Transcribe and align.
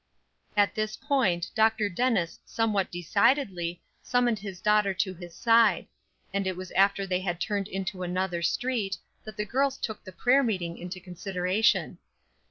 At 0.57 0.73
this 0.73 0.97
point 0.97 1.51
Dr. 1.53 1.87
Dennis 1.87 2.39
somewhat 2.43 2.91
decidedly 2.91 3.83
summoned 4.01 4.39
his 4.39 4.59
daughter 4.59 4.95
to 4.95 5.13
his 5.13 5.35
side, 5.35 5.85
and 6.33 6.47
it 6.47 6.57
was 6.57 6.71
after 6.71 7.05
they 7.05 7.19
had 7.21 7.39
turned 7.39 7.69
onto 7.71 8.01
another 8.01 8.41
street 8.41 8.97
that 9.25 9.37
the 9.37 9.45
girls 9.45 9.77
took 9.77 10.03
the 10.03 10.11
prayer 10.11 10.41
meeting 10.41 10.75
into 10.75 10.99
consideration. 10.99 11.99